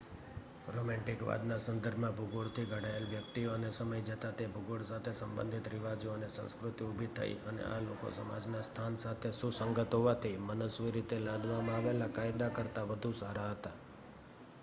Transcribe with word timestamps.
રોમેન્ટિકવાદના 0.75 1.57
સંદર્ભમાં 1.65 2.15
ભૂગોળથી 2.15 2.63
ઘડાયેલી 2.65 3.11
વ્યક્તિઓ 3.11 3.51
અને 3.51 3.69
સમય 3.71 3.99
જતાં 4.07 4.39
તે 4.39 4.47
ભૂગોળ 4.55 4.85
સાથે 4.85 5.13
સંબંધિત 5.19 5.69
રિવાજો 5.73 6.15
અને 6.15 6.31
સંસ્કૃતિ 6.31 6.87
ઊભી 6.87 7.11
થઈ 7.15 7.37
અને 7.47 7.67
આ 7.67 7.77
લોકો 7.81 8.11
સમાજના 8.13 8.63
સ્થાન 8.63 8.99
સાથે 8.99 9.35
સુસંગત 9.35 9.93
હોવાથી 9.93 10.35
મનસ્વી 10.47 10.91
રીતે 10.91 11.21
લાદવામાં 11.21 11.77
આવેલા 11.77 12.11
કાયદા 12.11 12.51
કરતાં 12.51 12.91
વધુ 12.91 13.13
સારા 13.15 13.49
હતા 13.53 13.77